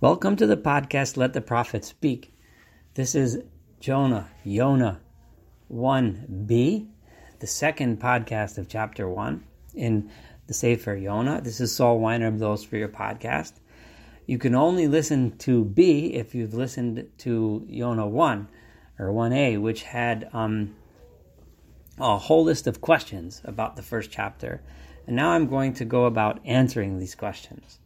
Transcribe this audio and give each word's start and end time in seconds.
Welcome 0.00 0.36
to 0.36 0.46
the 0.46 0.56
podcast 0.56 1.16
Let 1.16 1.32
the 1.32 1.40
Prophet 1.40 1.84
Speak. 1.84 2.32
This 2.94 3.16
is 3.16 3.42
Jonah, 3.80 4.30
Yonah 4.44 5.00
1b, 5.72 6.86
the 7.40 7.46
second 7.48 8.00
podcast 8.00 8.58
of 8.58 8.68
chapter 8.68 9.08
1 9.08 9.42
in 9.74 10.08
the 10.46 10.54
Sefer 10.54 10.94
Yonah. 10.94 11.40
This 11.40 11.60
is 11.60 11.74
Saul 11.74 11.98
Weiner 11.98 12.28
of 12.28 12.38
Those 12.38 12.62
for 12.62 12.76
Your 12.76 12.88
Podcast. 12.88 13.54
You 14.24 14.38
can 14.38 14.54
only 14.54 14.86
listen 14.86 15.36
to 15.38 15.64
B 15.64 16.14
if 16.14 16.32
you've 16.32 16.54
listened 16.54 17.08
to 17.18 17.66
Yonah 17.68 18.06
1 18.06 18.48
or 19.00 19.06
1a, 19.08 19.60
which 19.60 19.82
had 19.82 20.30
um, 20.32 20.76
a 21.98 22.16
whole 22.18 22.44
list 22.44 22.68
of 22.68 22.80
questions 22.80 23.42
about 23.44 23.74
the 23.74 23.82
first 23.82 24.12
chapter. 24.12 24.62
And 25.08 25.16
now 25.16 25.30
I'm 25.30 25.48
going 25.48 25.72
to 25.72 25.84
go 25.84 26.04
about 26.04 26.38
answering 26.44 27.00
these 27.00 27.16
questions 27.16 27.80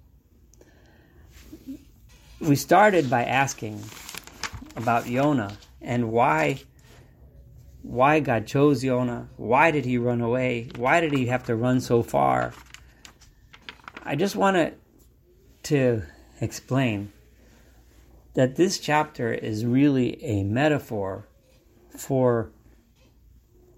we 2.42 2.56
started 2.56 3.08
by 3.08 3.24
asking 3.24 3.80
about 4.74 5.08
Yonah 5.08 5.56
and 5.80 6.10
why 6.10 6.60
why 7.82 8.20
God 8.20 8.46
chose 8.46 8.84
Yonah. 8.84 9.28
Why 9.36 9.70
did 9.70 9.84
he 9.84 9.98
run 9.98 10.20
away? 10.20 10.68
Why 10.76 11.00
did 11.00 11.12
he 11.12 11.26
have 11.26 11.44
to 11.46 11.56
run 11.56 11.80
so 11.80 12.02
far? 12.02 12.52
I 14.04 14.14
just 14.14 14.36
wanted 14.36 14.76
to 15.64 16.02
explain 16.40 17.12
that 18.34 18.56
this 18.56 18.78
chapter 18.78 19.32
is 19.32 19.64
really 19.64 20.22
a 20.24 20.44
metaphor 20.44 21.26
for 21.96 22.50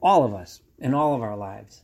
all 0.02 0.24
of 0.24 0.34
us 0.34 0.60
in 0.78 0.92
all 0.92 1.14
of 1.14 1.22
our 1.22 1.36
lives. 1.36 1.82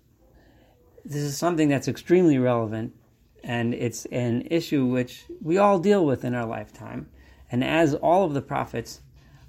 This 1.04 1.22
is 1.22 1.38
something 1.38 1.68
that's 1.68 1.88
extremely 1.88 2.38
relevant 2.38 2.94
and 3.42 3.74
it's 3.74 4.06
an 4.06 4.46
issue 4.50 4.86
which 4.86 5.24
we 5.40 5.58
all 5.58 5.78
deal 5.78 6.04
with 6.04 6.24
in 6.24 6.34
our 6.34 6.46
lifetime. 6.46 7.08
And 7.50 7.64
as 7.64 7.94
all 7.94 8.24
of 8.24 8.34
the 8.34 8.42
prophets 8.42 9.00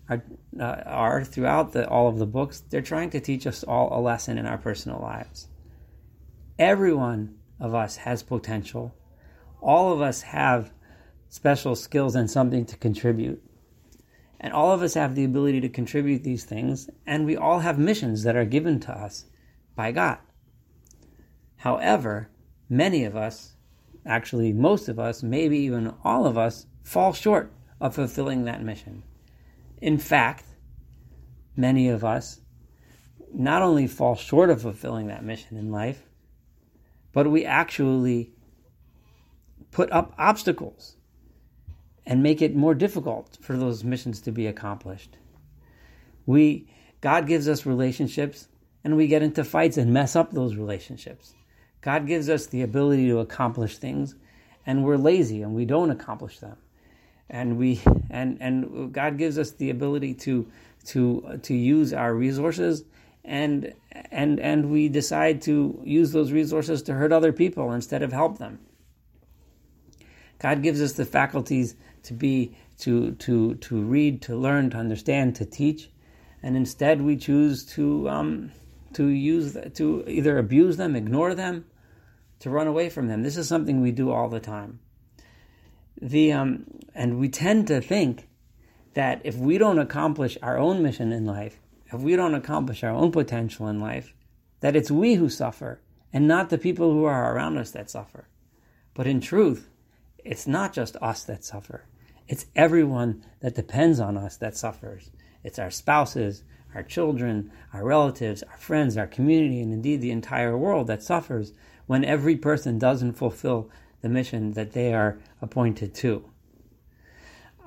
are, 0.10 0.24
uh, 0.60 0.64
are 0.86 1.24
throughout 1.24 1.74
the, 1.74 1.88
all 1.88 2.08
of 2.08 2.18
the 2.18 2.26
books, 2.26 2.62
they're 2.62 2.82
trying 2.82 3.10
to 3.12 3.20
teach 3.20 3.46
us 3.46 3.64
all 3.64 3.98
a 3.98 4.02
lesson 4.02 4.38
in 4.38 4.46
our 4.46 4.58
personal 4.58 5.00
lives. 5.00 5.48
Every 6.58 6.94
one 6.94 7.38
of 7.60 7.74
us 7.76 7.98
has 7.98 8.24
potential. 8.24 8.96
All 9.62 9.94
of 9.94 10.02
us 10.02 10.22
have 10.24 10.72
special 11.30 11.76
skills 11.76 12.16
and 12.16 12.30
something 12.30 12.66
to 12.66 12.78
contribute. 12.78 13.42
And 14.40 14.54
all 14.54 14.72
of 14.72 14.82
us 14.82 14.96
have 14.96 15.16
the 15.16 15.24
ability 15.24 15.62
to 15.62 15.70
contribute 15.70 16.24
these 16.24 16.44
things, 16.44 16.90
and 17.06 17.26
we 17.26 17.38
all 17.38 17.60
have 17.60 17.78
missions 17.78 18.24
that 18.24 18.36
are 18.36 18.46
given 18.46 18.80
to 18.82 18.92
us 18.92 19.26
by 19.76 19.92
God. 19.92 20.18
However, 21.58 22.30
many 22.68 23.06
of 23.06 23.16
us 23.16 23.56
actually 24.06 24.54
most 24.54 24.90
of 24.90 25.00
us, 25.00 25.24
maybe 25.24 25.58
even 25.60 25.94
all 26.04 26.26
of 26.26 26.38
us, 26.38 26.66
fall 26.84 27.14
short 27.14 27.52
of 27.80 27.96
fulfilling 27.96 28.46
that 28.46 28.64
mission. 28.64 29.04
In 29.82 29.98
fact, 29.98 30.46
many 31.56 31.90
of 31.90 32.04
us 32.04 32.42
not 33.34 33.62
only 33.62 33.88
fall 33.88 34.16
short 34.16 34.50
of 34.50 34.62
fulfilling 34.62 35.08
that 35.08 35.24
mission 35.24 35.58
in 35.58 35.72
life, 35.72 36.04
but 37.14 37.30
we 37.30 37.46
actually 37.46 38.32
put 39.72 39.92
up 39.92 40.14
obstacles 40.18 40.98
and 42.06 42.24
make 42.24 42.42
it 42.42 42.56
more 42.56 42.76
difficult 42.76 43.38
for 43.42 43.56
those 43.56 43.84
missions 43.84 44.22
to 44.22 44.32
be 44.32 44.48
accomplished. 44.48 45.18
We 46.26 46.68
God 47.00 47.26
gives 47.26 47.48
us 47.48 47.66
relationships 47.66 48.48
and 48.84 48.96
we 48.96 49.08
get 49.08 49.24
into 49.24 49.44
fights 49.44 49.78
and 49.78 49.94
mess 49.94 50.16
up 50.16 50.32
those 50.32 50.56
relationships. 50.56 51.34
God 51.82 52.06
gives 52.06 52.30
us 52.30 52.46
the 52.46 52.62
ability 52.62 53.08
to 53.08 53.20
accomplish 53.20 53.78
things, 53.78 54.16
and 54.66 54.84
we're 54.84 54.98
lazy 54.98 55.42
and 55.42 55.56
we 55.56 55.66
don't 55.66 55.90
accomplish 55.90 56.40
them. 56.40 56.58
And 57.30 57.58
we 57.58 57.82
and 58.10 58.38
and 58.42 58.94
God 58.94 59.18
gives 59.18 59.38
us 59.38 59.52
the 59.52 59.70
ability 59.70 60.14
to 60.16 60.48
to 60.88 61.40
to 61.44 61.54
use 61.54 61.94
our 61.94 62.14
resources 62.14 62.84
and 63.24 63.74
and 64.12 64.40
and 64.40 64.70
we 64.70 64.90
decide 64.90 65.42
to 65.44 65.82
use 65.84 66.12
those 66.12 66.32
resources 66.32 66.82
to 66.84 66.94
hurt 66.94 67.12
other 67.12 67.32
people 67.32 67.72
instead 67.72 68.04
of 68.04 68.12
help 68.12 68.38
them. 68.38 68.60
God 70.40 70.64
gives 70.64 70.82
us 70.82 70.94
the 70.94 71.06
faculties 71.06 71.76
to 72.04 72.14
be 72.14 72.56
to 72.80 73.12
to 73.14 73.56
to 73.56 73.82
read, 73.82 74.22
to 74.24 74.36
learn, 74.36 74.72
to 74.72 74.78
understand, 74.78 75.36
to 75.36 75.46
teach, 75.46 75.90
and 76.42 76.58
instead 76.58 77.02
we 77.02 77.16
choose 77.16 77.64
to 77.68 78.10
um, 78.10 78.52
to 78.94 79.08
use 79.08 79.56
to 79.76 80.04
either 80.08 80.38
abuse 80.38 80.78
them, 80.78 80.96
ignore 80.96 81.36
them, 81.36 81.66
to 82.42 82.50
run 82.50 82.68
away 82.68 82.90
from 82.90 83.08
them. 83.08 83.24
This 83.24 83.38
is 83.38 83.48
something 83.48 83.82
we 83.82 83.92
do 83.92 84.12
all 84.12 84.30
the 84.30 84.40
time. 84.40 84.80
The 86.02 86.32
um, 86.34 86.66
and 86.94 87.20
we 87.20 87.30
tend 87.30 87.68
to 87.68 87.82
think 87.82 88.28
that 88.94 89.22
if 89.24 89.38
we 89.38 89.58
don't 89.58 89.80
accomplish 89.80 90.38
our 90.42 90.58
own 90.58 90.82
mission 90.82 91.12
in 91.12 91.26
life, 91.26 91.60
if 91.94 92.02
we 92.02 92.16
don't 92.16 92.36
accomplish 92.36 92.84
our 92.84 92.92
own 92.92 93.12
potential 93.12 93.68
in 93.68 93.80
life, 93.80 94.14
that 94.62 94.76
it's 94.76 94.92
we 94.92 95.16
who 95.16 95.30
suffer 95.30 95.82
and 96.12 96.28
not 96.28 96.50
the 96.50 96.58
people 96.58 96.92
who 96.92 97.06
are 97.06 97.34
around 97.34 97.58
us 97.58 97.72
that 97.72 97.90
suffer. 97.90 98.28
But 98.94 99.08
in 99.08 99.22
truth, 99.22 99.70
it's 100.24 100.48
not 100.48 100.74
just 100.74 100.96
us 100.98 101.24
that 101.24 101.44
suffer. 101.44 101.86
It's 102.28 102.46
everyone 102.56 103.26
that 103.42 103.56
depends 103.56 104.00
on 104.00 104.18
us 104.18 104.38
that 104.38 104.58
suffers. 104.58 105.12
It's 105.44 105.60
our 105.60 105.72
spouses, 105.72 106.44
our 106.74 106.84
children, 106.84 107.52
our 107.74 107.84
relatives, 107.84 108.44
our 108.44 108.58
friends, 108.58 108.98
our 108.98 109.08
community, 109.08 109.62
and 109.62 109.74
indeed 109.74 110.02
the 110.02 110.12
entire 110.12 110.58
world 110.58 110.88
that 110.88 111.04
suffers 111.04 111.54
when 111.92 112.06
every 112.06 112.38
person 112.38 112.80
doesn't 112.80 113.12
fulfill 113.12 113.70
the 114.02 114.08
mission 114.08 114.54
that 114.54 114.72
they 114.72 114.94
are 114.94 115.20
appointed 115.42 115.94
to. 115.94 116.24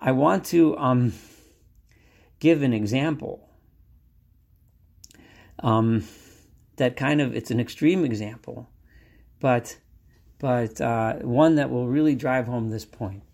I 0.00 0.12
want 0.12 0.46
to 0.46 0.74
um, 0.78 1.12
give 2.40 2.62
an 2.62 2.72
example 2.72 3.46
um, 5.58 6.08
that 6.76 6.96
kind 6.96 7.20
of 7.20 7.36
it's 7.36 7.50
an 7.50 7.60
extreme 7.60 8.02
example, 8.02 8.66
but 9.40 9.76
but 10.38 10.80
uh, 10.80 11.16
one 11.16 11.56
that 11.56 11.68
will 11.68 11.86
really 11.86 12.14
drive 12.14 12.46
home 12.46 12.70
this 12.70 12.86
point. 12.86 13.24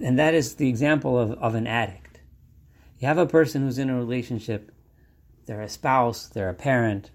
And 0.00 0.18
that 0.18 0.34
is 0.34 0.56
the 0.56 0.68
example 0.68 1.16
of, 1.16 1.30
of 1.34 1.54
an 1.54 1.68
addict. 1.68 2.18
You 2.98 3.06
have 3.06 3.18
a 3.18 3.26
person 3.26 3.62
who's 3.62 3.78
in 3.78 3.88
a 3.88 3.96
relationship, 3.96 4.72
they're 5.46 5.62
a 5.62 5.68
spouse, 5.68 6.26
they're 6.26 6.50
a 6.50 6.54
parent, 6.54 7.12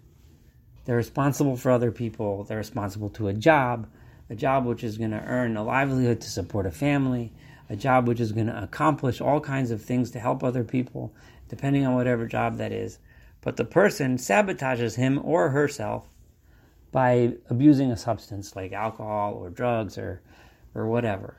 they're 0.85 0.95
responsible 0.95 1.57
for 1.57 1.71
other 1.71 1.91
people. 1.91 2.43
They're 2.43 2.57
responsible 2.57 3.09
to 3.11 3.27
a 3.27 3.33
job, 3.33 3.87
a 4.29 4.35
job 4.35 4.65
which 4.65 4.83
is 4.83 4.97
going 4.97 5.11
to 5.11 5.23
earn 5.23 5.57
a 5.57 5.63
livelihood 5.63 6.21
to 6.21 6.29
support 6.29 6.65
a 6.65 6.71
family, 6.71 7.33
a 7.69 7.75
job 7.75 8.07
which 8.07 8.19
is 8.19 8.31
going 8.31 8.47
to 8.47 8.63
accomplish 8.63 9.19
all 9.19 9.39
kinds 9.39 9.71
of 9.71 9.81
things 9.81 10.11
to 10.11 10.19
help 10.19 10.43
other 10.43 10.63
people, 10.63 11.13
depending 11.49 11.85
on 11.85 11.95
whatever 11.95 12.27
job 12.27 12.57
that 12.57 12.71
is. 12.71 12.99
But 13.41 13.57
the 13.57 13.65
person 13.65 14.17
sabotages 14.17 14.95
him 14.95 15.19
or 15.23 15.49
herself 15.49 16.07
by 16.91 17.33
abusing 17.49 17.91
a 17.91 17.97
substance 17.97 18.55
like 18.55 18.71
alcohol 18.71 19.33
or 19.33 19.49
drugs 19.49 19.97
or, 19.97 20.21
or 20.73 20.87
whatever. 20.87 21.37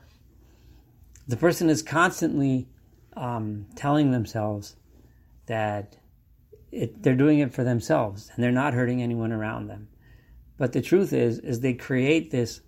The 1.27 1.37
person 1.37 1.69
is 1.69 1.81
constantly 1.81 2.67
um, 3.15 3.65
telling 3.75 4.11
themselves 4.11 4.75
that 5.47 5.97
it, 6.77 7.01
they're 7.01 7.15
doing 7.15 7.39
it 7.39 7.53
for 7.53 7.63
themselves 7.63 8.31
and 8.33 8.43
they're 8.43 8.51
not 8.51 8.73
hurting 8.73 9.01
anyone 9.01 9.31
around 9.31 9.67
them. 9.67 9.87
But 10.57 10.73
the 10.73 10.81
truth 10.81 11.11
is, 11.11 11.39
is 11.39 11.59
they 11.59 11.73
create 11.73 12.31
this 12.31 12.61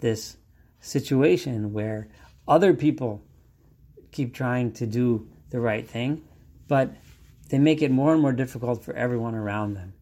this 0.00 0.36
situation 0.80 1.72
where 1.72 2.08
other 2.48 2.74
people 2.74 3.22
keep 4.10 4.34
trying 4.34 4.72
to 4.72 4.86
do 4.86 5.28
the 5.50 5.60
right 5.60 5.88
thing, 5.88 6.24
but 6.66 6.90
they 7.50 7.58
make 7.58 7.82
it 7.82 7.90
more 7.90 8.12
and 8.12 8.20
more 8.20 8.32
difficult 8.32 8.82
for 8.82 8.94
everyone 8.94 9.36
around 9.36 9.74
them. 9.74 9.94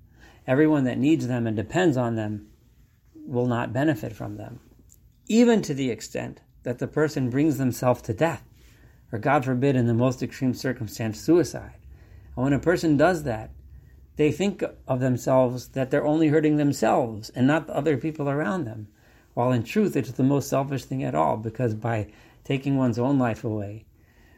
Everyone 0.46 0.84
that 0.84 0.96
needs 0.96 1.26
them 1.26 1.46
and 1.46 1.54
depends 1.54 1.98
on 1.98 2.16
them 2.16 2.48
will 3.14 3.46
not 3.46 3.74
benefit 3.74 4.14
from 4.14 4.36
them, 4.36 4.60
even 5.28 5.60
to 5.62 5.74
the 5.74 5.90
extent 5.90 6.40
that 6.62 6.78
the 6.78 6.88
person 6.88 7.28
brings 7.28 7.58
themselves 7.58 8.00
to 8.02 8.14
death, 8.14 8.42
or 9.12 9.18
God 9.18 9.44
forbid, 9.44 9.76
in 9.76 9.86
the 9.86 9.94
most 9.94 10.22
extreme 10.22 10.54
circumstance, 10.54 11.20
suicide. 11.20 11.79
When 12.40 12.54
a 12.54 12.58
person 12.58 12.96
does 12.96 13.24
that, 13.24 13.50
they 14.16 14.32
think 14.32 14.64
of 14.88 15.00
themselves 15.00 15.68
that 15.68 15.90
they're 15.90 16.06
only 16.06 16.28
hurting 16.28 16.56
themselves 16.56 17.28
and 17.28 17.46
not 17.46 17.66
the 17.66 17.76
other 17.76 17.98
people 17.98 18.30
around 18.30 18.64
them. 18.64 18.88
While 19.34 19.52
in 19.52 19.62
truth, 19.62 19.94
it's 19.94 20.12
the 20.12 20.22
most 20.22 20.48
selfish 20.48 20.86
thing 20.86 21.04
at 21.04 21.14
all 21.14 21.36
because 21.36 21.74
by 21.74 22.10
taking 22.42 22.78
one's 22.78 22.98
own 22.98 23.18
life 23.18 23.44
away, 23.44 23.84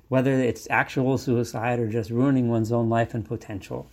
whether 0.08 0.32
it's 0.32 0.66
actual 0.68 1.16
suicide 1.16 1.78
or 1.78 1.86
just 1.88 2.10
ruining 2.10 2.48
one's 2.48 2.72
own 2.72 2.88
life 2.88 3.14
and 3.14 3.24
potential, 3.24 3.88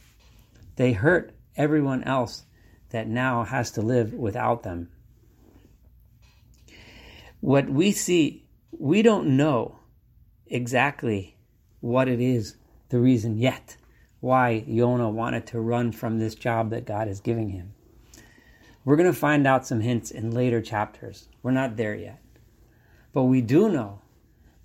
they 0.75 0.94
hurt 0.94 1.31
everyone 1.56 2.03
else 2.03 2.45
that 2.89 3.07
now 3.07 3.44
has 3.44 3.69
to 3.71 3.81
live 3.81 4.13
without 4.13 4.63
them. 4.63 4.89
What 7.41 7.69
we 7.69 7.91
see, 7.91 8.47
we 8.71 9.03
don't 9.03 9.38
know 9.38 9.77
exactly 10.47 11.38
what 11.79 12.07
it 12.07 12.19
is, 12.19 12.56
the 12.89 13.00
reason 13.00 13.38
yet 13.38 13.77
why 14.19 14.63
Yonah 14.68 15.10
wanted 15.10 15.48
to 15.48 15.60
run 15.60 15.92
from 15.92 16.19
this 16.19 16.36
job 16.36 16.69
that 16.71 16.86
God 16.86 17.07
is 17.07 17.19
giving 17.19 17.50
him. 17.50 17.74
We're 18.83 18.95
going 18.95 19.12
to 19.12 19.18
find 19.18 19.45
out 19.45 19.68
some 19.68 19.81
hints 19.81 20.12
in 20.12 20.31
later 20.31 20.62
chapters. 20.62 21.27
We're 21.44 21.51
not 21.51 21.77
there 21.77 21.95
yet. 21.95 22.21
But 23.13 23.24
we 23.24 23.42
do 23.42 23.69
know 23.69 24.01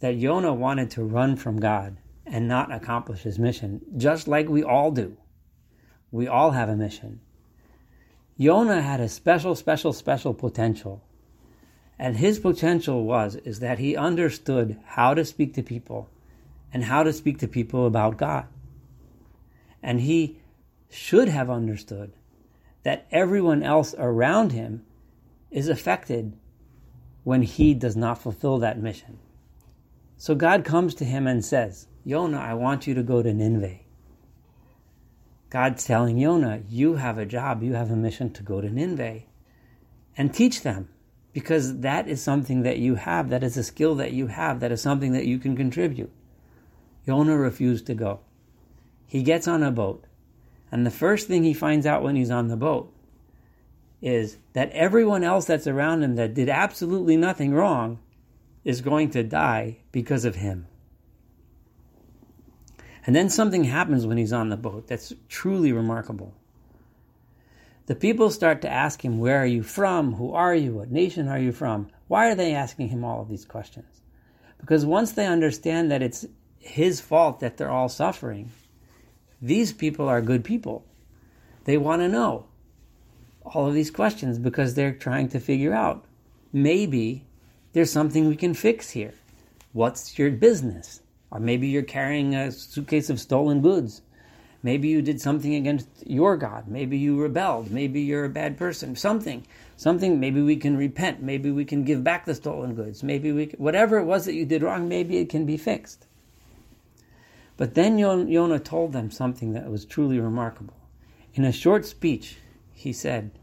that 0.01 0.19
Jonah 0.19 0.55
wanted 0.55 0.91
to 0.93 1.05
run 1.05 1.37
from 1.37 1.61
God 1.61 1.97
and 2.27 2.49
not 2.49 2.73
accomplish 2.73 3.23
his 3.23 3.39
mission, 3.39 3.81
just 3.97 4.29
like 4.29 4.49
we 4.49 4.62
all 4.62 4.91
do. 4.91 5.17
We 6.11 6.27
all 6.27 6.53
have 6.53 6.69
a 6.69 6.77
mission. 6.77 7.21
Jonah 8.39 8.83
had 8.83 9.01
a 9.01 9.09
special, 9.09 9.55
special, 9.55 9.93
special 9.93 10.35
potential. 10.35 11.03
And 11.99 12.17
his 12.17 12.39
potential 12.39 13.05
was 13.05 13.37
is 13.37 13.61
that 13.61 13.79
he 13.79 13.97
understood 13.97 14.81
how 14.85 15.15
to 15.15 15.25
speak 15.25 15.55
to 15.55 15.62
people 15.62 16.09
and 16.73 16.85
how 16.85 17.03
to 17.05 17.12
speak 17.12 17.39
to 17.39 17.49
people 17.49 17.87
about 17.87 18.17
God. 18.17 18.47
And 19.84 20.00
he 20.00 20.38
should 20.88 21.28
have 21.28 21.50
understood 21.50 22.14
that 22.84 23.06
everyone 23.12 23.62
else 23.62 23.94
around 23.98 24.52
him 24.52 24.82
is 25.50 25.69
affected 25.69 26.32
when 27.22 27.42
he 27.42 27.75
does 27.75 27.94
not 27.94 28.19
fulfill 28.19 28.58
that 28.58 28.81
mission. 28.81 29.19
So 30.16 30.34
God 30.34 30.64
comes 30.64 30.94
to 30.96 31.04
him 31.04 31.26
and 31.26 31.44
says, 31.44 31.86
Jonah, 32.06 32.38
I 32.38 32.54
want 32.54 32.86
you 32.86 32.94
to 32.94 33.02
go 33.02 33.22
to 33.22 33.34
Nineveh. 33.34 33.81
God's 35.50 35.84
telling 35.84 36.19
Jonah, 36.19 36.62
you 36.66 36.94
have 36.94 37.19
a 37.19 37.26
job, 37.26 37.62
you 37.62 37.75
have 37.75 37.90
a 37.90 37.96
mission 37.96 38.32
to 38.32 38.42
go 38.42 38.62
to 38.62 38.70
Nineveh 38.70 39.20
and 40.16 40.32
teach 40.32 40.62
them 40.62 40.88
because 41.34 41.81
that 41.81 42.08
is 42.08 42.22
something 42.22 42.62
that 42.62 42.78
you 42.78 42.94
have, 42.94 43.28
that 43.28 43.44
is 43.44 43.58
a 43.58 43.62
skill 43.62 43.96
that 43.96 44.12
you 44.12 44.28
have, 44.28 44.60
that 44.60 44.72
is 44.72 44.81
something 44.81 45.12
that 45.12 45.26
you 45.26 45.38
can 45.38 45.54
contribute. 45.54 46.10
Jonah 47.04 47.36
refused 47.36 47.86
to 47.86 47.94
go. 47.94 48.20
He 49.06 49.23
gets 49.23 49.47
on 49.47 49.62
a 49.62 49.71
boat, 49.71 50.05
and 50.73 50.87
the 50.87 50.91
first 50.91 51.29
thing 51.29 51.45
he 51.45 51.55
finds 51.55 51.87
out 51.87 52.03
when 52.03 52.17
he's 52.17 52.31
on 52.31 52.49
the 52.49 52.56
boat 52.56 52.93
is 54.03 54.37
that 54.53 54.71
everyone 54.73 55.25
else 55.25 55.47
that's 55.47 55.67
around 55.67 56.03
him 56.03 56.17
that 56.17 56.35
did 56.35 56.49
absolutely 56.49 57.17
nothing 57.17 57.55
wrong 57.55 57.99
is 58.65 58.81
going 58.81 59.11
to 59.11 59.23
die 59.23 59.79
because 59.93 60.25
of 60.25 60.35
him. 60.37 60.67
And 63.06 63.15
then 63.15 63.29
something 63.29 63.65
happens 63.65 64.06
when 64.06 64.17
he's 64.17 64.33
on 64.33 64.49
the 64.49 64.56
boat 64.56 64.87
that's 64.87 65.12
truly 65.29 65.73
remarkable. 65.73 66.35
The 67.87 67.95
people 67.95 68.31
start 68.31 68.62
to 68.62 68.71
ask 68.71 69.05
him, 69.05 69.19
Where 69.19 69.39
are 69.39 69.47
you 69.47 69.62
from? 69.62 70.15
Who 70.15 70.33
are 70.33 70.55
you? 70.55 70.75
What 70.75 70.91
nation 70.91 71.29
are 71.29 71.39
you 71.39 71.53
from? 71.53 71.89
Why 72.09 72.31
are 72.31 72.35
they 72.35 72.55
asking 72.55 72.89
him 72.89 73.05
all 73.05 73.21
of 73.21 73.29
these 73.29 73.45
questions? 73.45 74.01
Because 74.59 74.87
once 74.87 75.12
they 75.12 75.27
understand 75.27 75.91
that 75.91 76.03
it's 76.03 76.25
his 76.59 77.01
fault 77.01 77.41
that 77.41 77.59
they're 77.59 77.71
all 77.71 77.91
suffering, 77.91 78.51
these 79.44 79.75
people 79.75 80.08
are 80.08 80.23
good 80.23 80.43
people. 80.43 80.87
They 81.64 81.76
want 81.76 82.00
to 82.00 82.08
know 82.08 82.46
all 83.44 83.67
of 83.67 83.75
these 83.75 83.91
questions 83.91 84.38
because 84.38 84.73
they're 84.73 84.94
trying 84.94 85.29
to 85.29 85.38
figure 85.38 85.75
out 85.75 86.06
maybe 86.50 87.26
there's 87.75 87.93
something 87.93 88.26
we 88.26 88.37
can 88.37 88.55
fix 88.55 88.88
here. 88.91 89.12
What's 89.73 90.19
your 90.19 90.31
business? 90.31 91.02
Or 91.31 91.41
maybe 91.41 91.69
you're 91.69 91.82
carrying 91.82 92.35
a 92.35 92.52
suitcase 92.52 93.11
of 93.11 93.20
stolen 93.20 93.61
goods. 93.61 94.00
Maybe 94.62 94.88
you 94.88 95.02
did 95.02 95.20
something 95.20 95.55
against 95.55 95.88
your 96.06 96.38
God. 96.38 96.67
Maybe 96.67 96.96
you 96.96 97.20
rebelled. 97.20 97.70
Maybe 97.70 98.00
you're 98.00 98.25
a 98.25 98.31
bad 98.31 98.56
person. 98.56 98.96
Something. 98.96 99.46
Something. 99.76 100.20
Maybe 100.20 100.41
we 100.41 100.56
can 100.56 100.79
repent. 100.79 101.23
Maybe 101.23 101.50
we 101.50 101.67
can 101.67 101.85
give 101.85 102.02
back 102.02 102.25
the 102.25 102.35
stolen 102.35 102.75
goods. 102.75 103.02
Maybe 103.02 103.31
we, 103.31 103.46
whatever 103.58 103.99
it 103.99 104.05
was 104.05 104.25
that 104.25 104.32
you 104.32 104.46
did 104.46 104.62
wrong, 104.62 104.88
maybe 104.88 105.19
it 105.19 105.29
can 105.29 105.44
be 105.44 105.58
fixed. 105.58 106.06
But 107.56 107.75
then 107.75 107.99
Jonah 107.99 108.59
told 108.59 108.93
them 108.93 109.11
something 109.11 109.53
that 109.53 109.71
was 109.71 109.85
truly 109.85 110.19
remarkable. 110.19 110.77
In 111.35 111.45
a 111.45 111.53
short 111.53 111.87
speech, 111.87 112.39
he 112.73 112.93
said, 112.93 113.39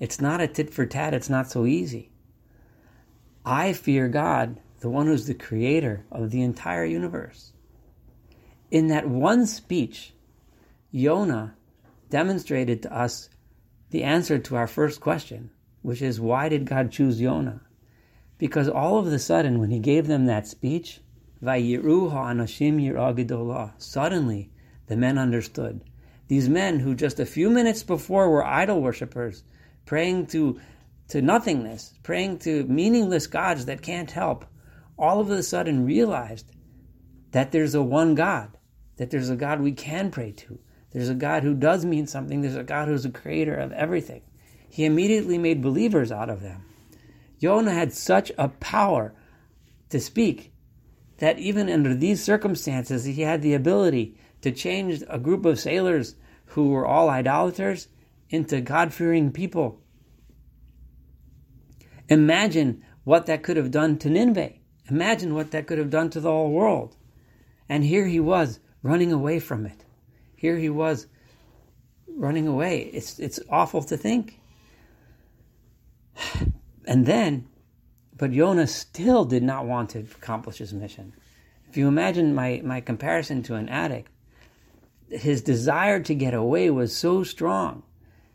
It's 0.00 0.20
not 0.20 0.40
a 0.40 0.48
tit 0.48 0.72
for 0.72 0.86
tat, 0.86 1.14
it's 1.14 1.30
not 1.30 1.50
so 1.50 1.66
easy. 1.66 2.10
I 3.44 3.72
fear 3.74 4.08
God 4.08 4.60
the 4.80 4.88
one 4.90 5.06
who's 5.06 5.26
the 5.26 5.34
creator 5.34 6.04
of 6.10 6.30
the 6.30 6.42
entire 6.42 6.84
universe. 6.84 7.52
In 8.70 8.88
that 8.88 9.08
one 9.08 9.46
speech, 9.46 10.14
Jonah 10.94 11.54
demonstrated 12.10 12.82
to 12.82 12.94
us 12.94 13.28
the 13.90 14.02
answer 14.02 14.38
to 14.38 14.56
our 14.56 14.66
first 14.66 15.00
question, 15.00 15.50
which 15.82 16.02
is 16.02 16.20
why 16.20 16.48
did 16.48 16.66
God 16.66 16.90
choose 16.90 17.18
Jonah? 17.18 17.62
Because 18.38 18.68
all 18.68 18.98
of 18.98 19.06
a 19.06 19.18
sudden, 19.18 19.58
when 19.58 19.70
he 19.70 19.78
gave 19.78 20.06
them 20.06 20.26
that 20.26 20.46
speech, 20.46 21.00
suddenly 23.78 24.50
the 24.86 24.96
men 24.96 25.18
understood. 25.18 25.84
These 26.28 26.48
men 26.48 26.80
who 26.80 26.94
just 26.94 27.20
a 27.20 27.26
few 27.26 27.50
minutes 27.50 27.82
before 27.82 28.30
were 28.30 28.44
idol 28.44 28.80
worshippers, 28.80 29.44
praying 29.84 30.26
to, 30.28 30.60
to 31.08 31.20
nothingness, 31.20 31.92
praying 32.02 32.38
to 32.40 32.64
meaningless 32.64 33.26
gods 33.26 33.66
that 33.66 33.82
can't 33.82 34.10
help, 34.10 34.46
all 34.98 35.20
of 35.20 35.30
a 35.30 35.42
sudden 35.42 35.84
realized 35.84 36.50
that 37.32 37.52
there's 37.52 37.74
a 37.74 37.82
one 37.82 38.14
God, 38.14 38.56
that 38.96 39.10
there's 39.10 39.28
a 39.28 39.36
God 39.36 39.60
we 39.60 39.72
can 39.72 40.10
pray 40.10 40.32
to. 40.32 40.58
There's 40.92 41.08
a 41.08 41.14
God 41.14 41.42
who 41.42 41.54
does 41.54 41.84
mean 41.84 42.06
something. 42.06 42.40
There's 42.40 42.56
a 42.56 42.62
God 42.62 42.88
who's 42.88 43.04
a 43.04 43.10
creator 43.10 43.56
of 43.56 43.72
everything. 43.72 44.22
He 44.70 44.84
immediately 44.84 45.38
made 45.38 45.60
believers 45.60 46.10
out 46.10 46.30
of 46.30 46.40
them. 46.40 46.64
Jonah 47.40 47.72
had 47.72 47.92
such 47.92 48.32
a 48.38 48.48
power 48.48 49.12
to 49.90 50.00
speak 50.00 50.53
that 51.18 51.38
even 51.38 51.68
under 51.68 51.94
these 51.94 52.22
circumstances, 52.22 53.04
he 53.04 53.22
had 53.22 53.42
the 53.42 53.54
ability 53.54 54.16
to 54.42 54.50
change 54.50 55.02
a 55.08 55.18
group 55.18 55.44
of 55.44 55.60
sailors 55.60 56.16
who 56.46 56.68
were 56.68 56.86
all 56.86 57.08
idolaters 57.08 57.88
into 58.30 58.60
God 58.60 58.92
fearing 58.92 59.32
people. 59.32 59.80
Imagine 62.08 62.82
what 63.04 63.26
that 63.26 63.42
could 63.42 63.56
have 63.56 63.70
done 63.70 63.98
to 63.98 64.10
Nineveh. 64.10 64.52
Imagine 64.90 65.34
what 65.34 65.50
that 65.52 65.66
could 65.66 65.78
have 65.78 65.90
done 65.90 66.10
to 66.10 66.20
the 66.20 66.30
whole 66.30 66.50
world. 66.50 66.96
And 67.68 67.84
here 67.84 68.06
he 68.06 68.20
was 68.20 68.60
running 68.82 69.12
away 69.12 69.40
from 69.40 69.64
it. 69.64 69.84
Here 70.36 70.58
he 70.58 70.68
was 70.68 71.06
running 72.06 72.46
away. 72.46 72.80
It's, 72.80 73.18
it's 73.18 73.40
awful 73.48 73.82
to 73.84 73.96
think. 73.96 74.40
And 76.86 77.06
then, 77.06 77.48
but 78.24 78.32
Jonah 78.32 78.66
still 78.66 79.26
did 79.26 79.42
not 79.42 79.66
want 79.66 79.90
to 79.90 79.98
accomplish 79.98 80.56
his 80.56 80.72
mission. 80.72 81.12
If 81.68 81.76
you 81.76 81.86
imagine 81.86 82.34
my, 82.34 82.62
my 82.64 82.80
comparison 82.80 83.42
to 83.42 83.54
an 83.54 83.68
addict, 83.68 84.10
his 85.10 85.42
desire 85.42 86.00
to 86.00 86.14
get 86.14 86.32
away 86.32 86.70
was 86.70 86.96
so 86.96 87.22
strong 87.22 87.82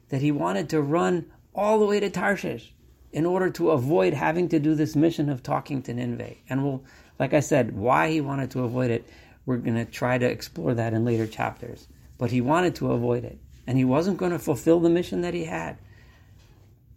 that 0.10 0.22
he 0.22 0.32
wanted 0.32 0.70
to 0.70 0.82
run 0.84 1.26
all 1.56 1.80
the 1.80 1.88
way 1.88 2.00
to 2.02 2.10
Tarshish 2.12 2.72
in 3.12 3.26
order 3.26 3.50
to 3.50 3.72
avoid 3.72 4.14
having 4.14 4.48
to 4.50 4.60
do 4.60 4.76
this 4.76 4.96
mission 4.96 5.28
of 5.28 5.42
talking 5.42 5.82
to 5.82 5.94
Nineveh. 5.96 6.36
And 6.52 6.64
we'll, 6.64 6.84
like 7.18 7.34
I 7.34 7.40
said, 7.40 7.76
why 7.76 8.12
he 8.12 8.22
wanted 8.22 8.52
to 8.52 8.66
avoid 8.66 8.92
it, 8.92 9.10
we're 9.48 9.58
going 9.58 9.84
to 9.84 9.92
try 9.92 10.20
to 10.20 10.30
explore 10.30 10.76
that 10.76 10.94
in 10.94 11.04
later 11.04 11.26
chapters. 11.26 11.88
But 12.20 12.30
he 12.30 12.42
wanted 12.42 12.76
to 12.76 12.92
avoid 12.92 13.24
it. 13.24 13.40
And 13.66 13.76
he 13.76 13.86
wasn't 13.86 14.20
going 14.20 14.34
to 14.34 14.38
fulfill 14.38 14.82
the 14.82 14.90
mission 14.90 15.22
that 15.22 15.34
he 15.34 15.46
had. 15.46 15.80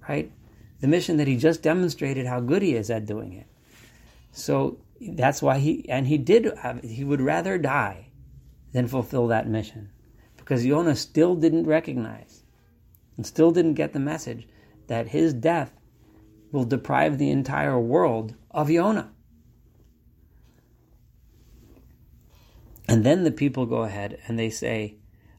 Right? 0.06 0.30
The 0.82 0.88
mission 0.88 1.16
that 1.18 1.28
he 1.28 1.36
just 1.36 1.62
demonstrated 1.62 2.26
how 2.26 2.40
good 2.40 2.60
he 2.60 2.74
is 2.74 2.90
at 2.90 3.06
doing 3.06 3.32
it. 3.32 3.46
So 4.32 4.78
that's 5.00 5.40
why 5.40 5.58
he, 5.58 5.88
and 5.88 6.08
he 6.08 6.18
did, 6.18 6.52
have, 6.58 6.82
he 6.82 7.04
would 7.04 7.20
rather 7.20 7.56
die 7.56 8.08
than 8.72 8.88
fulfill 8.88 9.28
that 9.28 9.48
mission. 9.48 9.90
Because 10.36 10.64
Jonah 10.64 10.96
still 10.96 11.36
didn't 11.36 11.66
recognize 11.66 12.42
and 13.16 13.24
still 13.24 13.52
didn't 13.52 13.74
get 13.74 13.92
the 13.92 14.00
message 14.00 14.48
that 14.88 15.08
his 15.08 15.32
death 15.32 15.70
will 16.50 16.64
deprive 16.64 17.16
the 17.16 17.30
entire 17.30 17.78
world 17.78 18.34
of 18.50 18.68
Yonah. 18.68 19.12
And 22.88 23.04
then 23.04 23.22
the 23.22 23.30
people 23.30 23.66
go 23.66 23.82
ahead 23.82 24.18
and 24.26 24.36
they 24.36 24.50
say, 24.50 24.96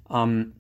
um, 0.09 0.53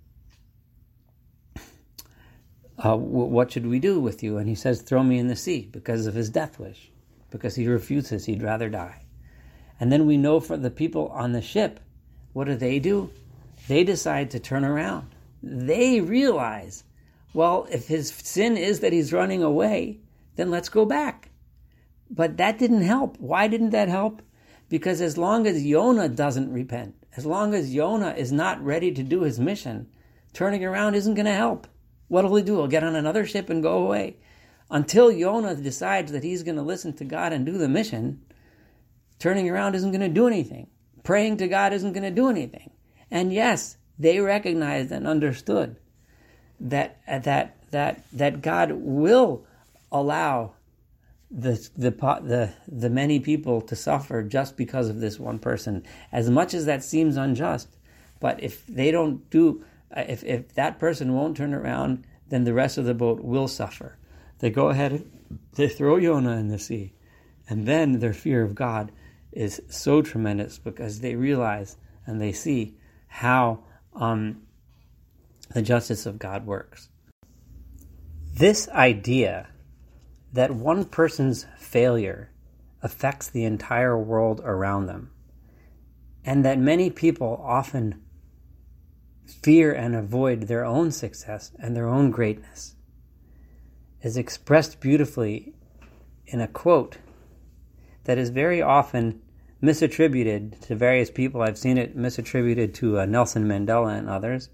uh, 2.83 2.97
What 2.97 3.51
should 3.51 3.65
we 3.65 3.79
do 3.79 3.99
with 3.99 4.23
you? 4.23 4.37
And 4.37 4.47
he 4.47 4.55
says, 4.55 4.81
Throw 4.81 5.03
me 5.03 5.17
in 5.17 5.27
the 5.27 5.35
sea 5.35 5.69
because 5.71 6.05
of 6.05 6.13
his 6.13 6.29
death 6.29 6.59
wish, 6.59 6.91
because 7.31 7.55
he 7.55 7.67
refuses, 7.67 8.25
he'd 8.25 8.43
rather 8.43 8.69
die. 8.69 9.03
And 9.79 9.91
then 9.91 10.05
we 10.05 10.17
know 10.17 10.39
for 10.39 10.57
the 10.57 10.71
people 10.71 11.07
on 11.09 11.31
the 11.31 11.41
ship, 11.41 11.79
what 12.33 12.47
do 12.47 12.55
they 12.55 12.79
do? 12.79 13.09
They 13.67 13.83
decide 13.83 14.31
to 14.31 14.39
turn 14.39 14.65
around. 14.65 15.07
They 15.41 16.01
realize, 16.01 16.83
well, 17.33 17.67
if 17.71 17.87
his 17.87 18.09
sin 18.09 18.57
is 18.57 18.79
that 18.81 18.93
he's 18.93 19.13
running 19.13 19.43
away, 19.43 19.99
then 20.35 20.51
let's 20.51 20.69
go 20.69 20.85
back. 20.85 21.29
But 22.09 22.37
that 22.37 22.59
didn't 22.59 22.83
help. 22.83 23.17
Why 23.19 23.47
didn't 23.47 23.71
that 23.71 23.87
help? 23.87 24.21
Because 24.69 25.01
as 25.01 25.17
long 25.17 25.47
as 25.47 25.65
Yonah 25.65 26.09
doesn't 26.09 26.51
repent, 26.51 26.95
as 27.15 27.25
long 27.25 27.53
as 27.53 27.73
Yonah 27.73 28.15
is 28.17 28.31
not 28.31 28.63
ready 28.63 28.91
to 28.91 29.03
do 29.03 29.21
his 29.21 29.39
mission, 29.39 29.87
turning 30.33 30.63
around 30.65 30.95
isn't 30.95 31.13
going 31.13 31.25
to 31.25 31.33
help. 31.33 31.67
What'll 32.13 32.35
he 32.35 32.43
do? 32.43 32.57
He'll 32.57 32.67
get 32.67 32.83
on 32.83 32.95
another 32.95 33.25
ship 33.25 33.49
and 33.49 33.63
go 33.63 33.83
away. 33.83 34.17
Until 34.69 35.11
Yonah 35.11 35.55
decides 35.55 36.11
that 36.11 36.23
he's 36.23 36.43
going 36.43 36.57
to 36.57 36.61
listen 36.61 36.93
to 36.97 37.03
God 37.03 37.33
and 37.33 37.43
do 37.43 37.57
the 37.57 37.67
mission, 37.67 38.21
turning 39.17 39.49
around 39.49 39.73
isn't 39.73 39.89
going 39.89 39.99
to 40.01 40.09
do 40.09 40.27
anything. 40.27 40.67
Praying 41.01 41.37
to 41.37 41.47
God 41.47 41.73
isn't 41.73 41.91
going 41.91 42.03
to 42.03 42.11
do 42.11 42.29
anything. 42.29 42.69
And 43.09 43.33
yes, 43.33 43.77
they 43.97 44.19
recognized 44.19 44.91
and 44.91 45.07
understood 45.07 45.77
that 46.59 47.01
that 47.07 47.57
that 47.71 48.03
that 48.13 48.43
God 48.43 48.73
will 48.73 49.43
allow 49.91 50.53
the 51.31 51.67
the 51.75 51.89
the 51.89 52.53
the 52.67 52.89
many 52.91 53.19
people 53.19 53.59
to 53.61 53.75
suffer 53.75 54.21
just 54.21 54.55
because 54.55 54.87
of 54.87 54.99
this 54.99 55.19
one 55.19 55.39
person. 55.39 55.83
As 56.11 56.29
much 56.29 56.53
as 56.53 56.67
that 56.67 56.83
seems 56.83 57.17
unjust, 57.17 57.69
but 58.19 58.43
if 58.43 58.67
they 58.67 58.91
don't 58.91 59.27
do, 59.31 59.65
if 59.95 60.23
if 60.23 60.53
that 60.55 60.79
person 60.79 61.13
won't 61.13 61.37
turn 61.37 61.53
around, 61.53 62.05
then 62.29 62.43
the 62.43 62.53
rest 62.53 62.77
of 62.77 62.85
the 62.85 62.93
boat 62.93 63.21
will 63.21 63.47
suffer. 63.47 63.97
They 64.39 64.49
go 64.49 64.69
ahead, 64.69 65.05
they 65.55 65.69
throw 65.69 65.97
Yonah 65.97 66.37
in 66.37 66.47
the 66.47 66.59
sea, 66.59 66.93
and 67.49 67.67
then 67.67 67.99
their 67.99 68.13
fear 68.13 68.43
of 68.43 68.55
God 68.55 68.91
is 69.31 69.61
so 69.69 70.01
tremendous 70.01 70.59
because 70.59 70.99
they 70.99 71.15
realize 71.15 71.77
and 72.05 72.21
they 72.21 72.31
see 72.31 72.75
how 73.07 73.63
um, 73.95 74.43
the 75.53 75.61
justice 75.61 76.05
of 76.05 76.19
God 76.19 76.45
works. 76.45 76.89
This 78.33 78.67
idea 78.69 79.47
that 80.33 80.51
one 80.51 80.85
person's 80.85 81.45
failure 81.57 82.31
affects 82.81 83.29
the 83.29 83.45
entire 83.45 83.97
world 83.97 84.41
around 84.43 84.87
them, 84.87 85.11
and 86.25 86.43
that 86.43 86.57
many 86.57 86.89
people 86.89 87.39
often 87.45 88.01
fear 89.25 89.71
and 89.73 89.95
avoid 89.95 90.43
their 90.43 90.65
own 90.65 90.91
success 90.91 91.51
and 91.59 91.75
their 91.75 91.87
own 91.87 92.11
greatness, 92.11 92.75
is 94.01 94.17
expressed 94.17 94.79
beautifully 94.79 95.53
in 96.27 96.41
a 96.41 96.47
quote 96.47 96.97
that 98.03 98.17
is 98.17 98.29
very 98.29 98.61
often 98.61 99.21
misattributed 99.61 100.59
to 100.59 100.75
various 100.75 101.09
people. 101.09 101.41
I've 101.41 101.57
seen 101.57 101.77
it 101.77 101.97
misattributed 101.97 102.73
to 102.75 102.99
uh, 102.99 103.05
Nelson 103.05 103.45
Mandela 103.45 103.97
and 103.97 104.09
others. 104.09 104.49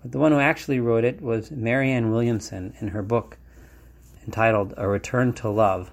But 0.00 0.12
the 0.12 0.18
one 0.18 0.30
who 0.30 0.38
actually 0.38 0.78
wrote 0.78 1.04
it 1.04 1.20
was 1.20 1.50
Marianne 1.50 2.12
Williamson 2.12 2.74
in 2.80 2.88
her 2.88 3.02
book 3.02 3.36
entitled 4.24 4.74
A 4.76 4.86
Return 4.86 5.32
to 5.34 5.48
Love 5.48 5.90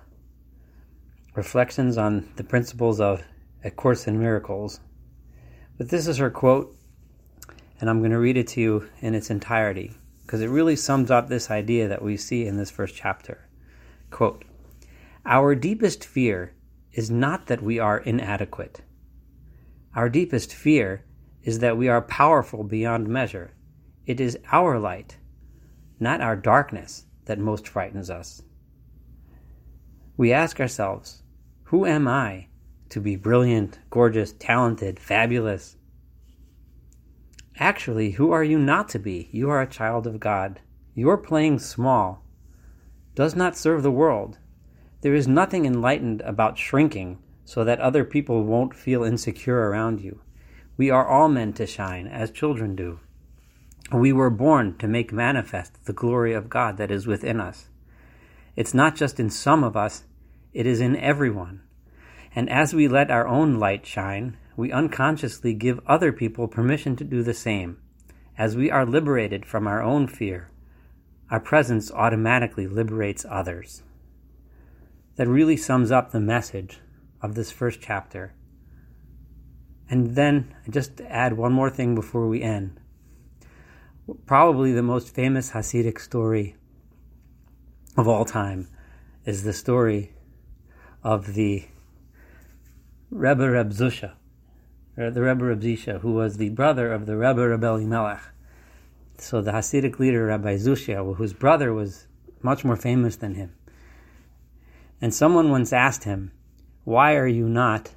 Reflections 1.33 1.97
on 1.97 2.29
the 2.35 2.43
Principles 2.43 3.01
of 3.01 3.23
A 3.63 3.71
Course 3.71 4.07
in 4.07 4.19
Miracles. 4.19 4.79
But 5.77 5.89
this 5.89 6.07
is 6.07 6.17
her 6.17 6.29
quote, 6.29 6.77
and 7.79 7.89
I'm 7.89 7.99
going 7.99 8.11
to 8.11 8.19
read 8.19 8.37
it 8.37 8.47
to 8.49 8.61
you 8.61 8.89
in 8.99 9.13
its 9.13 9.29
entirety 9.29 9.93
because 10.25 10.41
it 10.41 10.49
really 10.49 10.75
sums 10.75 11.11
up 11.11 11.27
this 11.27 11.51
idea 11.51 11.87
that 11.87 12.01
we 12.01 12.17
see 12.17 12.45
in 12.45 12.57
this 12.57 12.71
first 12.71 12.95
chapter. 12.95 13.47
Quote 14.09 14.43
Our 15.25 15.55
deepest 15.55 16.03
fear 16.03 16.53
is 16.93 17.11
not 17.11 17.47
that 17.47 17.61
we 17.61 17.77
are 17.77 17.99
inadequate. 17.99 18.81
Our 19.95 20.09
deepest 20.09 20.53
fear 20.53 21.05
is 21.43 21.59
that 21.59 21.77
we 21.77 21.87
are 21.87 22.01
powerful 22.01 22.63
beyond 22.63 23.07
measure. 23.07 23.53
It 24.05 24.19
is 24.19 24.39
our 24.51 24.79
light, 24.79 25.17
not 25.99 26.21
our 26.21 26.35
darkness, 26.35 27.05
that 27.25 27.39
most 27.39 27.67
frightens 27.67 28.09
us. 28.09 28.41
We 30.17 30.31
ask 30.31 30.59
ourselves, 30.59 31.23
who 31.65 31.85
am 31.85 32.07
I 32.07 32.47
to 32.89 33.01
be 33.01 33.15
brilliant, 33.15 33.79
gorgeous, 33.89 34.31
talented, 34.31 34.99
fabulous? 34.99 35.75
Actually, 37.59 38.11
who 38.11 38.31
are 38.31 38.43
you 38.43 38.59
not 38.59 38.89
to 38.89 38.99
be? 38.99 39.29
You 39.31 39.49
are 39.49 39.61
a 39.61 39.67
child 39.67 40.05
of 40.05 40.19
God. 40.19 40.59
Your 40.93 41.17
playing 41.17 41.59
small 41.59 42.23
does 43.15 43.35
not 43.35 43.55
serve 43.55 43.81
the 43.81 43.91
world. 43.91 44.37
There 45.01 45.13
is 45.13 45.27
nothing 45.27 45.65
enlightened 45.65 46.21
about 46.21 46.57
shrinking 46.57 47.19
so 47.45 47.63
that 47.63 47.79
other 47.79 48.03
people 48.03 48.43
won't 48.43 48.75
feel 48.75 49.03
insecure 49.03 49.69
around 49.69 50.01
you. 50.01 50.19
We 50.77 50.89
are 50.89 51.07
all 51.07 51.29
meant 51.29 51.55
to 51.57 51.67
shine, 51.67 52.07
as 52.07 52.31
children 52.31 52.75
do. 52.75 52.99
We 53.93 54.11
were 54.11 54.29
born 54.29 54.77
to 54.79 54.87
make 54.87 55.13
manifest 55.13 55.85
the 55.85 55.93
glory 55.93 56.33
of 56.33 56.49
God 56.49 56.77
that 56.77 56.91
is 56.91 57.07
within 57.07 57.39
us. 57.39 57.69
It's 58.55 58.73
not 58.73 58.95
just 58.95 59.19
in 59.19 59.29
some 59.29 59.63
of 59.63 59.77
us, 59.77 60.03
it 60.53 60.65
is 60.65 60.81
in 60.81 60.97
everyone. 60.97 61.61
And 62.35 62.49
as 62.49 62.73
we 62.73 62.87
let 62.87 63.11
our 63.11 63.27
own 63.27 63.59
light 63.59 63.85
shine, 63.85 64.37
we 64.55 64.71
unconsciously 64.71 65.53
give 65.53 65.79
other 65.85 66.11
people 66.11 66.47
permission 66.47 66.95
to 66.95 67.03
do 67.03 67.23
the 67.23 67.33
same. 67.33 67.77
As 68.37 68.55
we 68.55 68.69
are 68.69 68.85
liberated 68.85 69.45
from 69.45 69.67
our 69.67 69.81
own 69.81 70.07
fear, 70.07 70.49
our 71.31 71.39
presence 71.39 71.91
automatically 71.91 72.67
liberates 72.67 73.25
others. 73.29 73.83
That 75.15 75.27
really 75.27 75.57
sums 75.57 75.91
up 75.91 76.11
the 76.11 76.19
message 76.19 76.79
of 77.21 77.35
this 77.35 77.51
first 77.51 77.79
chapter. 77.81 78.33
And 79.89 80.15
then, 80.15 80.53
just 80.69 80.97
to 80.97 81.11
add 81.11 81.37
one 81.37 81.53
more 81.53 81.69
thing 81.69 81.95
before 81.95 82.27
we 82.27 82.41
end 82.41 82.79
probably 84.25 84.71
the 84.71 84.83
most 84.83 85.13
famous 85.13 85.51
Hasidic 85.51 85.99
story 85.99 86.55
of 87.97 88.07
all 88.07 88.25
time 88.25 88.67
is 89.25 89.43
the 89.43 89.53
story 89.53 90.13
of 91.03 91.33
the 91.33 91.65
Rebbe 93.09 93.49
Reb 93.49 93.71
Zusha, 93.71 94.13
Uh, 94.97 95.09
the 95.09 95.21
Rebbe 95.21 95.43
Reb 95.43 95.61
Zisha, 95.61 95.99
who 95.99 96.13
was 96.13 96.37
the 96.37 96.49
brother 96.49 96.93
of 96.93 97.05
the 97.05 97.17
Rebbe 97.17 97.45
Reb 97.49 97.63
Elimelech. 97.63 98.21
So 99.17 99.41
the 99.41 99.51
Hasidic 99.51 99.99
leader 99.99 100.25
Rabbi 100.27 100.55
Zusha, 100.55 101.15
whose 101.17 101.33
brother 101.33 101.73
was 101.73 102.07
much 102.41 102.63
more 102.63 102.77
famous 102.77 103.17
than 103.17 103.35
him. 103.35 103.53
And 105.01 105.13
someone 105.13 105.51
once 105.51 105.73
asked 105.73 106.05
him, 106.05 106.31
Why 106.85 107.15
are 107.15 107.27
you 107.27 107.49
not 107.49 107.91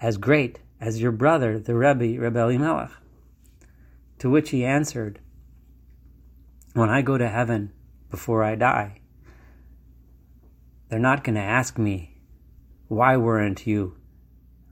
as 0.00 0.16
great 0.16 0.60
as 0.80 1.02
your 1.02 1.12
brother, 1.12 1.58
the 1.58 1.74
Rebbe 1.74 2.18
Reb 2.18 2.36
Elimelech? 2.36 2.92
To 4.20 4.30
which 4.30 4.50
he 4.50 4.64
answered, 4.64 5.18
when 6.72 6.88
I 6.88 7.02
go 7.02 7.18
to 7.18 7.28
heaven 7.28 7.72
before 8.10 8.42
I 8.42 8.54
die, 8.54 9.00
they're 10.88 10.98
not 10.98 11.24
going 11.24 11.34
to 11.34 11.42
ask 11.42 11.78
me, 11.78 12.16
why 12.88 13.18
weren't 13.18 13.66
you 13.66 13.96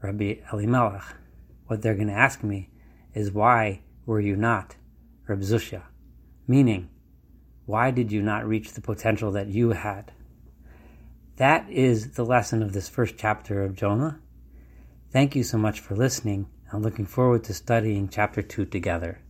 Rabbi 0.00 0.36
Elimelech? 0.50 1.19
What 1.70 1.82
they're 1.82 1.94
going 1.94 2.08
to 2.08 2.12
ask 2.12 2.42
me 2.42 2.68
is, 3.14 3.30
why 3.30 3.82
were 4.04 4.18
you 4.18 4.34
not 4.34 4.74
Reb? 5.28 5.44
Meaning, 6.48 6.88
why 7.64 7.92
did 7.92 8.10
you 8.10 8.22
not 8.22 8.44
reach 8.44 8.72
the 8.72 8.80
potential 8.80 9.30
that 9.30 9.46
you 9.46 9.70
had? 9.70 10.10
That 11.36 11.70
is 11.70 12.14
the 12.14 12.24
lesson 12.24 12.64
of 12.64 12.72
this 12.72 12.88
first 12.88 13.14
chapter 13.16 13.62
of 13.62 13.76
Jonah. 13.76 14.18
Thank 15.12 15.36
you 15.36 15.44
so 15.44 15.58
much 15.58 15.78
for 15.78 15.94
listening. 15.94 16.48
I'm 16.72 16.82
looking 16.82 17.06
forward 17.06 17.44
to 17.44 17.54
studying 17.54 18.08
chapter 18.08 18.42
2 18.42 18.64
together. 18.64 19.20